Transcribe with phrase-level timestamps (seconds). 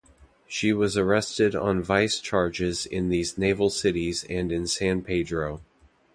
[0.47, 5.61] She was arrested on vice charges in these naval cities and in San Pedro.